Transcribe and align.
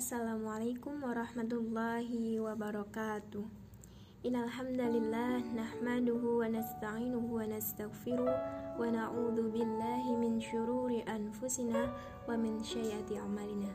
Assalamualaikum 0.00 1.04
warahmatullahi 1.04 2.40
wabarakatuh. 2.40 3.44
Innal 4.24 4.48
hamdalillah 4.48 5.44
nahmaduhu 5.52 6.40
wa 6.40 6.48
nasta'inuhu 6.48 7.36
wa 7.36 7.44
nastaghfiruh 7.44 8.32
wa 8.80 8.88
na'udzu 8.88 9.52
billahi 9.52 10.16
min 10.16 10.40
syururi 10.40 11.04
anfusina 11.04 11.92
wa 12.24 12.32
min 12.32 12.64
sayyiati 12.64 13.20
a'malina. 13.20 13.68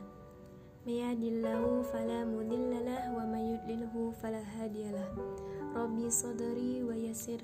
May 0.82 1.06
yahdihillahu 1.06 1.86
fala 1.94 2.26
mudhillalah 2.26 3.14
wa 3.14 3.22
may 3.22 3.54
yudlilhu 3.54 4.10
fala. 4.18 5.06
Rabbi 5.78 6.10
wa 6.82 6.94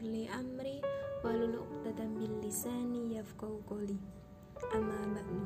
li 0.02 0.26
amri 0.26 0.82
wahlul 1.22 1.62
'uqdatam 1.62 2.18
lisani 2.42 3.14
yafqahu 3.14 3.62
qawli. 3.62 3.94
Amma 4.74 5.06
ba'du. 5.14 5.38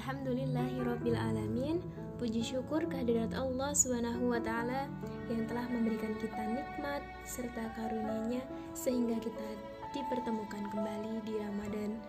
Alhamdulillahirabbil 0.00 1.12
alamin. 1.12 1.84
Puji 2.16 2.40
syukur 2.40 2.88
kehadirat 2.88 3.36
Allah 3.36 3.76
Subhanahu 3.76 4.32
wa 4.32 4.40
taala 4.40 4.88
yang 5.28 5.44
telah 5.44 5.68
memberikan 5.68 6.16
kita 6.16 6.40
nikmat 6.40 7.04
serta 7.28 7.68
karunia-Nya 7.76 8.40
sehingga 8.72 9.20
kita 9.20 9.44
dipertemukan 9.92 10.72
kembali 10.72 11.20
di 11.28 11.36
Ramadan 11.36 12.00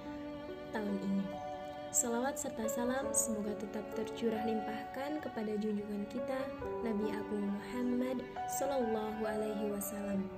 tahun 0.72 0.96
ini. 1.04 1.28
Salawat 1.92 2.40
serta 2.40 2.64
salam 2.72 3.12
semoga 3.12 3.60
tetap 3.60 3.84
tercurah 3.92 4.40
limpahkan 4.48 5.20
kepada 5.20 5.52
junjungan 5.60 6.08
kita 6.08 6.40
Nabi 6.88 7.12
Agung 7.12 7.44
Muhammad 7.44 8.24
Sallallahu 8.56 9.20
Alaihi 9.20 9.68
Wasallam. 9.68 10.32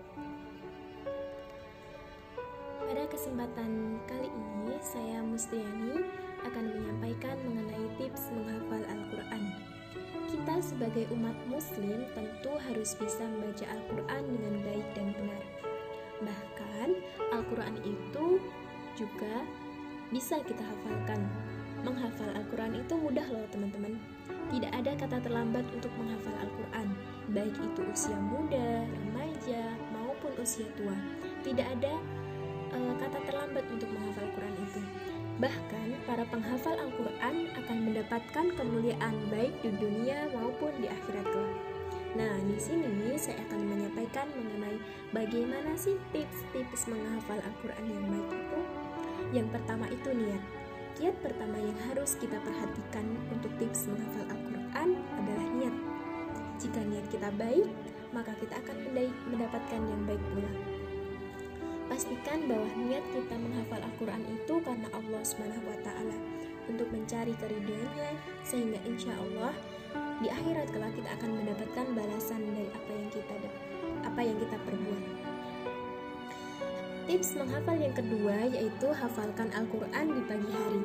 Pada 2.94 3.10
kesempatan 3.10 3.98
kali 4.06 4.30
ini 4.30 4.78
saya 4.78 5.26
Mustiani 5.26 6.06
akan 6.46 6.66
menyampaikan 6.78 7.34
mengenai 7.42 7.90
tips 7.98 8.30
menghafal 8.30 8.86
Al-Quran. 8.86 9.44
Kita 10.30 10.62
sebagai 10.62 11.10
umat 11.18 11.34
muslim 11.50 12.06
tentu 12.14 12.54
harus 12.54 12.94
bisa 12.94 13.26
membaca 13.26 13.66
Al-Quran 13.66 14.24
dengan 14.38 14.54
baik 14.62 14.88
dan 14.94 15.08
benar. 15.10 15.44
Bahkan 16.22 16.90
Al-Quran 17.34 17.76
itu 17.82 18.38
juga 18.94 19.42
bisa 20.14 20.38
kita 20.46 20.62
hafalkan. 20.62 21.26
Menghafal 21.82 22.30
Al-Quran 22.38 22.78
itu 22.78 22.94
mudah 22.94 23.26
loh 23.26 23.50
teman-teman. 23.50 23.98
Tidak 24.54 24.70
ada 24.70 24.94
kata 24.94 25.18
terlambat 25.18 25.66
untuk 25.74 25.90
menghafal 25.98 26.46
Al-Quran, 26.46 26.94
baik 27.34 27.58
itu 27.58 27.82
usia 27.90 28.22
muda, 28.22 28.86
remaja, 28.86 29.82
maupun 29.98 30.30
usia 30.38 30.70
tua. 30.78 30.94
Tidak 31.42 31.66
ada 31.82 31.98
uh, 32.74 32.94
kata 32.98 33.20
terlambat 33.30 33.66
untuk 33.70 33.90
menghafal 33.94 34.26
Al-Quran 34.26 34.56
itu. 34.58 34.82
Bahkan 35.42 35.88
para 36.06 36.24
penghafal 36.30 36.76
Al-Quran 36.78 37.36
akan 37.58 37.78
mendapatkan 37.90 38.46
kemuliaan 38.54 39.16
baik 39.34 39.54
di 39.62 39.70
dunia 39.78 40.30
maupun 40.34 40.74
di 40.82 40.90
akhirat 40.90 41.26
kelak. 41.26 41.58
Nah, 42.14 42.38
di 42.46 42.58
sini 42.62 43.18
saya 43.18 43.42
akan 43.50 43.74
menyampaikan 43.74 44.30
mengenai 44.30 44.78
bagaimana 45.10 45.74
sih 45.74 45.98
tips-tips 46.14 46.86
menghafal 46.86 47.42
Al-Quran 47.42 47.86
yang 47.90 48.06
baik 48.06 48.30
itu. 48.30 48.60
Yang 49.34 49.48
pertama 49.58 49.86
itu 49.90 50.10
niat. 50.14 50.44
Kiat 50.94 51.16
pertama 51.26 51.58
yang 51.58 51.78
harus 51.90 52.14
kita 52.22 52.38
perhatikan 52.46 53.06
untuk 53.34 53.50
tips 53.58 53.90
menghafal 53.90 54.30
Al-Quran 54.30 54.90
adalah 55.18 55.48
niat. 55.58 55.76
Jika 56.62 56.80
niat 56.86 57.06
kita 57.10 57.34
baik, 57.34 57.66
maka 58.14 58.30
kita 58.38 58.62
akan 58.62 58.78
mendapatkan 59.34 59.82
yang 59.82 60.02
baik 60.06 60.22
pula. 60.30 60.73
Pastikan 61.94 62.50
bahwa 62.50 62.66
niat 62.74 63.06
kita 63.14 63.38
menghafal 63.38 63.78
Al-Quran 63.78 64.26
itu 64.34 64.58
karena 64.66 64.90
Allah 64.98 65.22
Subhanahu 65.22 65.62
wa 65.62 65.78
Ta'ala 65.86 66.18
untuk 66.66 66.90
mencari 66.90 67.38
keridhaannya, 67.38 68.18
sehingga 68.42 68.82
insya 68.90 69.14
Allah 69.14 69.54
di 70.18 70.26
akhirat 70.26 70.74
kelak 70.74 70.90
kita 70.98 71.14
akan 71.22 71.30
mendapatkan 71.38 71.86
balasan 71.94 72.42
dari 72.50 72.66
apa 72.74 72.92
yang 72.98 73.10
kita 73.14 73.36
apa 74.10 74.22
yang 74.26 74.38
kita 74.42 74.58
perbuat. 74.66 75.04
Tips 77.14 77.30
menghafal 77.38 77.78
yang 77.78 77.94
kedua 77.94 78.38
yaitu 78.50 78.88
hafalkan 78.90 79.54
Al-Quran 79.54 80.06
di 80.18 80.22
pagi 80.26 80.50
hari. 80.50 80.84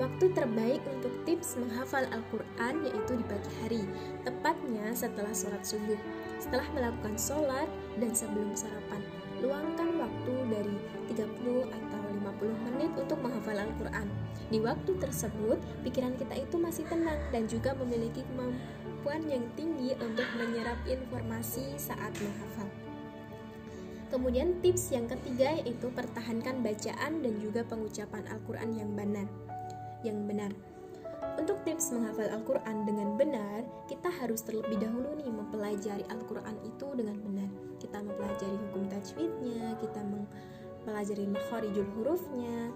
Waktu 0.00 0.24
terbaik 0.32 0.80
untuk 0.88 1.12
tips 1.28 1.60
menghafal 1.60 2.08
Al-Quran 2.08 2.88
yaitu 2.88 3.12
di 3.12 3.24
pagi 3.28 3.52
hari, 3.60 3.84
tepatnya 4.24 4.88
setelah 4.96 5.36
sholat 5.36 5.60
subuh, 5.68 6.00
setelah 6.40 6.64
melakukan 6.72 7.20
sholat 7.20 7.68
dan 8.00 8.16
sebelum 8.16 8.56
sarapan 8.56 9.04
luangkan 9.40 9.88
waktu 10.30 10.46
dari 10.46 10.76
30 11.10 11.66
atau 11.66 12.00
50 12.06 12.66
menit 12.70 12.90
untuk 12.94 13.18
menghafal 13.18 13.58
Al-Quran. 13.58 14.06
Di 14.50 14.58
waktu 14.62 14.92
tersebut, 14.98 15.58
pikiran 15.82 16.14
kita 16.14 16.34
itu 16.38 16.56
masih 16.58 16.84
tenang 16.86 17.18
dan 17.34 17.50
juga 17.50 17.74
memiliki 17.74 18.22
kemampuan 18.30 19.26
yang 19.26 19.44
tinggi 19.58 19.94
untuk 19.98 20.26
menyerap 20.38 20.78
informasi 20.86 21.74
saat 21.74 22.14
menghafal. 22.22 22.68
Kemudian 24.10 24.58
tips 24.58 24.90
yang 24.90 25.06
ketiga 25.06 25.54
yaitu 25.62 25.86
pertahankan 25.94 26.66
bacaan 26.66 27.22
dan 27.22 27.34
juga 27.38 27.62
pengucapan 27.62 28.26
Al-Quran 28.26 28.70
yang 28.74 28.90
benar. 28.94 29.26
Yang 30.02 30.18
benar. 30.26 30.50
Untuk 31.38 31.62
tips 31.62 31.94
menghafal 31.94 32.26
Al-Quran 32.26 32.90
dengan 32.90 33.14
benar, 33.14 33.62
kita 33.86 34.10
harus 34.10 34.42
terlebih 34.42 34.82
dahulu 34.82 35.14
nih 35.14 35.30
mempelajari 35.30 36.02
Al-Quran 36.10 36.58
itu 36.66 36.86
dengan 36.98 37.16
benar. 37.22 37.69
Mempelajari 38.00 38.56
hukum 38.68 38.88
tajwidnya, 38.88 39.76
kita 39.80 40.00
mempelajari 40.00 41.24
makharijul 41.28 41.88
hurufnya. 41.96 42.72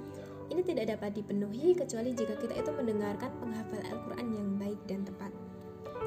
Ini 0.53 0.61
tidak 0.61 0.93
dapat 0.97 1.17
dipenuhi 1.17 1.73
kecuali 1.73 2.13
jika 2.13 2.37
kita 2.37 2.53
itu 2.53 2.71
mendengarkan 2.77 3.33
penghafal 3.41 3.81
Al-Quran 3.81 4.29
yang 4.37 4.49
baik 4.61 4.81
dan 4.85 5.01
tepat. 5.09 5.33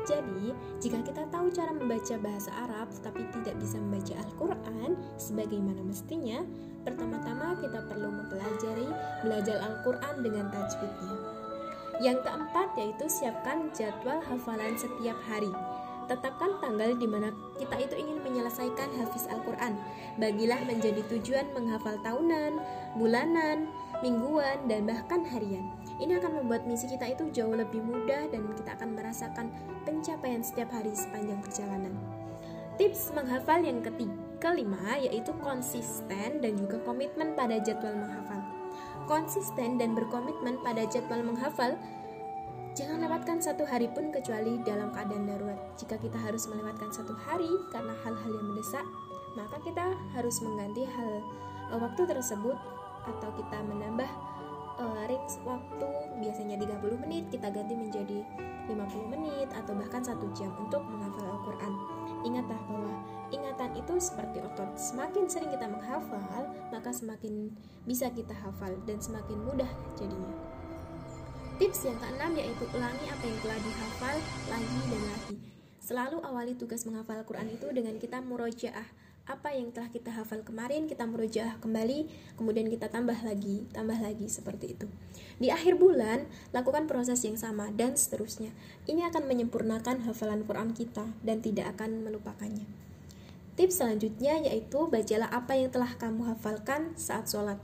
Jadi, 0.08 0.56
jika 0.80 1.04
kita 1.04 1.28
tahu 1.34 1.52
cara 1.52 1.74
membaca 1.76 2.16
bahasa 2.22 2.48
Arab 2.54 2.88
tetapi 2.96 3.28
tidak 3.42 3.60
bisa 3.60 3.76
membaca 3.82 4.14
Al-Quran 4.24 4.96
sebagaimana 5.20 5.82
mestinya, 5.84 6.46
pertama-tama 6.88 7.60
kita 7.60 7.84
perlu 7.92 8.08
mempelajari 8.08 8.88
belajar 9.26 9.58
Al-Quran 9.60 10.16
dengan 10.24 10.46
tajwidnya. 10.54 11.16
Yang 11.98 12.18
keempat 12.30 12.70
yaitu 12.78 13.06
siapkan 13.10 13.74
jadwal 13.74 14.22
hafalan 14.22 14.78
setiap 14.78 15.18
hari. 15.26 15.52
Tetapkan 16.07 16.63
tanggal 16.63 16.95
di 16.95 17.03
mana 17.03 17.35
kita 17.59 17.75
itu 17.78 17.95
ingin 18.00 18.23
menyelesaikan 18.23 18.90
hafiz 18.95 19.28
Al-Quran. 19.28 19.75
Bagilah 20.16 20.63
menjadi 20.63 21.03
tujuan 21.12 21.51
menghafal 21.51 22.00
tahunan, 22.00 22.57
bulanan, 22.95 23.68
mingguan, 24.00 24.56
dan 24.72 24.88
bahkan 24.88 25.28
harian. 25.28 25.68
Ini 26.00 26.23
akan 26.23 26.44
membuat 26.44 26.63
misi 26.63 26.88
kita 26.88 27.12
itu 27.12 27.28
jauh 27.35 27.53
lebih 27.53 27.84
mudah 27.84 28.31
dan 28.31 28.47
kita 28.56 28.79
akan 28.79 28.95
merasakan 28.95 29.51
pencapaian 29.84 30.40
setiap 30.40 30.72
hari 30.72 30.95
sepanjang 30.95 31.44
perjalanan. 31.44 31.94
Tips 32.79 33.12
menghafal 33.12 33.66
yang 33.66 33.84
ketiga, 33.84 34.16
kelima 34.38 35.01
yaitu 35.01 35.34
konsisten 35.41 36.39
dan 36.39 36.53
juga 36.56 36.78
komitmen 36.85 37.34
pada 37.34 37.57
jadwal 37.57 37.97
menghafal 37.97 38.57
konsisten 39.07 39.79
dan 39.79 39.95
berkomitmen 39.95 40.59
pada 40.62 40.84
jadwal 40.85 41.24
menghafal, 41.24 41.79
jangan 42.78 43.02
lewatkan 43.02 43.42
satu 43.42 43.66
hari 43.66 43.90
pun 43.90 44.14
kecuali 44.14 44.62
dalam 44.62 44.94
keadaan 44.94 45.26
darurat. 45.26 45.58
Jika 45.82 45.98
kita 45.98 46.14
harus 46.22 46.46
melewatkan 46.46 46.94
satu 46.94 47.18
hari 47.26 47.50
karena 47.74 47.98
hal-hal 48.06 48.30
yang 48.30 48.46
mendesak, 48.54 48.86
maka 49.34 49.58
kita 49.66 49.98
harus 50.14 50.38
mengganti 50.46 50.86
hal 50.86 51.26
uh, 51.74 51.80
waktu 51.82 52.06
tersebut 52.06 52.54
atau 53.10 53.30
kita 53.34 53.58
menambah 53.66 54.06
uh, 54.78 55.10
range 55.10 55.42
waktu 55.42 55.90
biasanya 56.22 56.62
30 56.62 57.02
menit 57.02 57.26
kita 57.34 57.50
ganti 57.50 57.74
menjadi 57.74 58.22
50 58.70 58.78
menit 59.10 59.50
atau 59.58 59.74
bahkan 59.74 60.06
satu 60.06 60.30
jam 60.38 60.54
untuk 60.62 60.86
menghafal 60.86 61.26
Al-Quran. 61.34 61.74
Ingatlah 62.30 62.62
bahwa 62.70 62.94
ingatan 63.34 63.74
itu 63.74 63.94
seperti 63.98 64.38
otot. 64.46 64.70
Semakin 64.78 65.26
sering 65.26 65.50
kita 65.50 65.66
menghafal, 65.66 66.46
maka 66.70 66.90
semakin 66.94 67.50
bisa 67.90 68.12
kita 68.14 68.38
hafal 68.38 68.78
dan 68.86 69.02
semakin 69.02 69.40
mudah 69.50 69.72
jadinya. 69.98 70.56
Tips 71.57 71.90
yang 71.90 71.97
keenam 71.97 72.38
yaitu 72.38 72.69
ulangi 72.69 73.09
apa 73.09 73.23
yang 73.25 73.38
telah 73.41 73.57
dihafal 73.57 74.18
lagi 74.45 74.80
dan 74.94 75.01
lagi. 75.09 75.36
Selalu 75.81 76.21
awali 76.21 76.54
tugas 76.54 76.86
menghafal 76.86 77.25
Al-Quran 77.25 77.50
itu 77.50 77.65
dengan 77.74 77.98
kita 77.98 78.21
murojaah. 78.21 78.86
Apa 79.25 79.57
yang 79.57 79.74
telah 79.74 79.89
kita 79.89 80.13
hafal 80.13 80.45
kemarin 80.45 80.86
kita 80.86 81.04
merujuk 81.09 81.44
kembali 81.59 82.07
kemudian 82.38 82.69
kita 82.69 82.94
tambah 82.94 83.18
lagi 83.25 83.65
tambah 83.74 83.98
lagi 83.98 84.30
seperti 84.30 84.77
itu. 84.77 84.86
Di 85.42 85.50
akhir 85.50 85.81
bulan 85.81 86.30
lakukan 86.54 86.86
proses 86.86 87.25
yang 87.25 87.42
sama 87.42 87.74
dan 87.74 87.98
seterusnya. 87.98 88.53
Ini 88.86 89.10
akan 89.10 89.25
menyempurnakan 89.25 90.06
hafalan 90.06 90.45
Quran 90.45 90.77
kita 90.77 91.10
dan 91.25 91.42
tidak 91.42 91.74
akan 91.74 92.06
melupakannya. 92.06 92.69
Tips 93.57 93.81
selanjutnya 93.81 94.45
yaitu 94.45 94.86
bacalah 94.86 95.33
apa 95.33 95.57
yang 95.57 95.74
telah 95.74 95.89
kamu 95.98 96.38
hafalkan 96.38 96.94
saat 96.94 97.25
sholat 97.25 97.57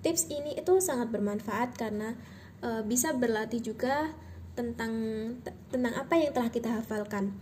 tips 0.00 0.28
ini 0.32 0.56
itu 0.56 0.80
sangat 0.80 1.12
bermanfaat 1.12 1.76
karena 1.76 2.16
e, 2.64 2.80
bisa 2.88 3.12
berlatih 3.12 3.60
juga 3.60 4.16
tentang 4.56 4.92
tentang 5.68 5.94
apa 5.96 6.18
yang 6.18 6.32
telah 6.32 6.50
kita 6.52 6.72
hafalkan 6.72 7.36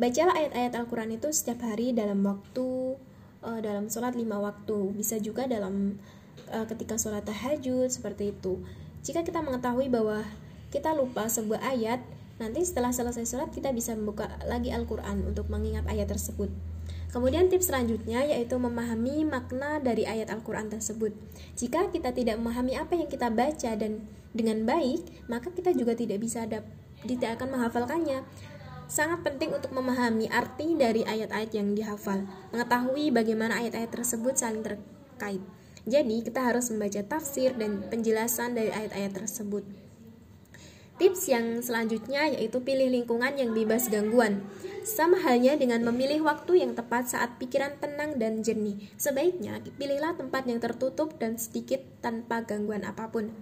Bacalah 0.00 0.32
ayat-ayat 0.32 0.72
Al-Quran 0.80 1.20
itu 1.20 1.28
setiap 1.28 1.60
hari 1.60 1.92
dalam 1.92 2.24
waktu 2.24 2.96
uh, 3.44 3.60
dalam 3.60 3.92
sholat 3.92 4.16
lima 4.16 4.40
waktu. 4.40 4.96
Bisa 4.96 5.20
juga 5.20 5.44
dalam 5.44 6.00
uh, 6.48 6.64
ketika 6.64 6.96
sholat 6.96 7.28
tahajud 7.28 7.84
seperti 7.92 8.32
itu. 8.32 8.64
Jika 9.04 9.28
kita 9.28 9.44
mengetahui 9.44 9.92
bahwa 9.92 10.24
kita 10.72 10.96
lupa 10.96 11.28
sebuah 11.28 11.60
ayat, 11.76 12.00
nanti 12.40 12.64
setelah 12.64 12.96
selesai 12.96 13.28
sholat 13.28 13.52
kita 13.52 13.76
bisa 13.76 13.92
membuka 13.92 14.40
lagi 14.48 14.72
Al-Quran 14.72 15.28
untuk 15.28 15.52
mengingat 15.52 15.84
ayat 15.84 16.08
tersebut. 16.08 16.48
Kemudian 17.10 17.50
tips 17.50 17.74
selanjutnya 17.74 18.22
yaitu 18.22 18.54
memahami 18.54 19.26
makna 19.26 19.82
dari 19.82 20.06
ayat 20.06 20.30
Al-Quran 20.30 20.70
tersebut. 20.70 21.10
Jika 21.58 21.90
kita 21.90 22.14
tidak 22.14 22.38
memahami 22.38 22.78
apa 22.78 22.94
yang 22.94 23.10
kita 23.10 23.26
baca 23.34 23.74
dan 23.74 24.06
dengan 24.30 24.62
baik, 24.62 25.26
maka 25.26 25.50
kita 25.50 25.74
juga 25.74 25.98
tidak 25.98 26.22
bisa 26.22 26.46
tidak 27.02 27.30
akan 27.34 27.58
menghafalkannya. 27.58 28.22
Sangat 28.90 29.22
penting 29.22 29.54
untuk 29.54 29.70
memahami 29.70 30.26
arti 30.30 30.74
dari 30.74 31.06
ayat-ayat 31.06 31.50
yang 31.54 31.78
dihafal, 31.78 32.26
mengetahui 32.50 33.14
bagaimana 33.14 33.62
ayat-ayat 33.62 33.90
tersebut 33.90 34.34
saling 34.34 34.66
terkait. 34.66 35.42
Jadi, 35.86 36.26
kita 36.26 36.42
harus 36.42 36.70
membaca 36.74 36.98
tafsir 37.06 37.54
dan 37.54 37.86
penjelasan 37.86 38.58
dari 38.58 38.74
ayat-ayat 38.74 39.14
tersebut. 39.14 39.62
Tips 41.00 41.32
yang 41.32 41.64
selanjutnya 41.64 42.28
yaitu 42.28 42.60
pilih 42.60 42.92
lingkungan 42.92 43.32
yang 43.32 43.56
bebas 43.56 43.88
gangguan. 43.88 44.44
Sama 44.84 45.16
halnya 45.24 45.56
dengan 45.56 45.80
memilih 45.80 46.28
waktu 46.28 46.60
yang 46.60 46.76
tepat 46.76 47.08
saat 47.08 47.40
pikiran 47.40 47.80
tenang 47.80 48.20
dan 48.20 48.44
jernih. 48.44 48.76
Sebaiknya 49.00 49.64
pilihlah 49.80 50.20
tempat 50.20 50.44
yang 50.44 50.60
tertutup 50.60 51.16
dan 51.16 51.40
sedikit 51.40 51.80
tanpa 52.04 52.44
gangguan 52.44 52.84
apa 52.84 53.08
pun. 53.08 53.32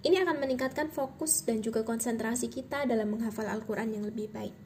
Ini 0.00 0.24
akan 0.24 0.40
meningkatkan 0.40 0.88
fokus 0.88 1.44
dan 1.44 1.60
juga 1.60 1.84
konsentrasi 1.84 2.48
kita 2.48 2.88
dalam 2.88 3.12
menghafal 3.12 3.52
Al-Quran 3.52 3.92
yang 3.92 4.08
lebih 4.08 4.32
baik. 4.32 4.56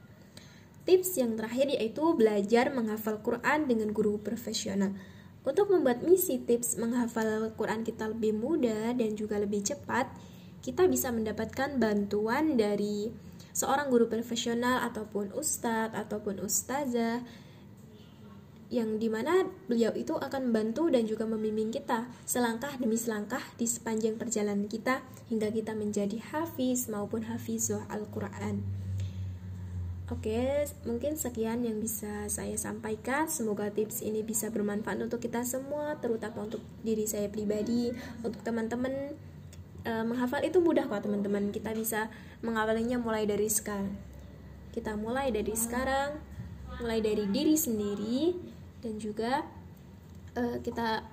Tips 0.87 1.19
yang 1.19 1.35
terakhir 1.35 1.75
yaitu 1.75 2.15
belajar 2.15 2.71
menghafal 2.71 3.19
Quran 3.19 3.67
dengan 3.67 3.91
guru 3.91 4.15
profesional. 4.15 4.95
Untuk 5.43 5.67
membuat 5.67 6.07
misi 6.07 6.39
tips 6.39 6.79
menghafal 6.79 7.51
Al-Quran 7.51 7.83
kita 7.83 8.07
lebih 8.15 8.31
mudah 8.31 8.95
dan 8.95 9.11
juga 9.19 9.35
lebih 9.43 9.59
cepat, 9.67 10.07
kita 10.61 10.85
bisa 10.89 11.13
mendapatkan 11.13 11.77
bantuan 11.79 12.57
dari 12.59 13.09
seorang 13.57 13.89
guru 13.89 14.05
profesional 14.05 14.85
ataupun 14.85 15.33
ustadz 15.33 15.97
ataupun 15.97 16.43
ustazah 16.45 17.25
yang 18.67 18.99
di 18.99 19.07
mana 19.07 19.47
beliau 19.71 19.95
itu 19.95 20.11
akan 20.19 20.51
membantu 20.51 20.91
dan 20.91 21.07
juga 21.07 21.23
membimbing 21.23 21.71
kita 21.71 22.11
selangkah 22.27 22.75
demi 22.75 22.99
selangkah 22.99 23.39
di 23.55 23.63
sepanjang 23.63 24.19
perjalanan 24.19 24.67
kita 24.67 24.99
hingga 25.31 25.47
kita 25.55 25.71
menjadi 25.71 26.19
hafiz 26.35 26.91
maupun 26.91 27.31
hafizah 27.31 27.87
Al-Quran. 27.87 28.87
Oke, 30.07 30.63
mungkin 30.87 31.19
sekian 31.19 31.67
yang 31.67 31.83
bisa 31.83 32.31
saya 32.31 32.55
sampaikan. 32.55 33.27
Semoga 33.27 33.67
tips 33.67 33.99
ini 33.99 34.23
bisa 34.23 34.47
bermanfaat 34.47 35.03
untuk 35.03 35.19
kita 35.19 35.43
semua, 35.43 35.99
terutama 35.99 36.47
untuk 36.47 36.63
diri 36.79 37.03
saya 37.03 37.27
pribadi, 37.27 37.91
untuk 38.23 38.39
teman-teman 38.39 39.19
e, 39.87 39.91
menghafal 40.03 40.43
itu 40.43 40.59
mudah 40.59 40.83
kok 40.91 41.07
teman-teman. 41.07 41.55
Kita 41.55 41.71
bisa 41.71 42.11
menghafalnya 42.43 42.99
mulai 42.99 43.23
dari 43.23 43.47
sekarang. 43.47 43.95
Kita 44.75 44.99
mulai 44.99 45.31
dari 45.31 45.55
sekarang 45.55 46.19
mulai 46.77 47.01
dari 47.01 47.25
diri 47.33 47.57
sendiri 47.57 48.37
dan 48.85 49.01
juga 49.01 49.47
e, 50.37 50.61
kita 50.61 51.07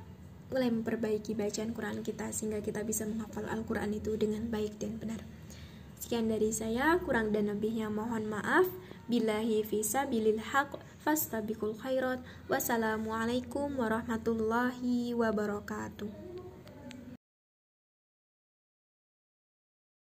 mulai 0.52 0.68
memperbaiki 0.68 1.32
bacaan 1.32 1.72
Quran 1.72 2.04
kita 2.04 2.28
sehingga 2.30 2.60
kita 2.60 2.84
bisa 2.84 3.08
menghafal 3.08 3.48
Al-Quran 3.48 3.96
itu 3.96 4.18
dengan 4.20 4.50
baik 4.52 4.76
dan 4.76 5.00
benar. 5.00 5.24
Sekian 5.96 6.28
dari 6.28 6.52
saya. 6.52 7.00
Kurang 7.00 7.32
dan 7.32 7.48
lebihnya 7.48 7.88
mohon 7.88 8.28
maaf. 8.28 8.68
Billahi 9.08 9.64
fisa 9.64 10.04
bilil 10.04 10.40
haq 10.40 10.76
fastabikul 11.00 11.76
khairat. 11.80 12.20
Wassalamualaikum 12.52 13.72
warahmatullahi 13.80 15.16
wabarakatuh 15.16 16.23